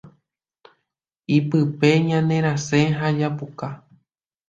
Ipype 1.37 1.89
ñanerasẽ 2.07 2.83
ha 2.97 3.07
japuka. 3.19 3.67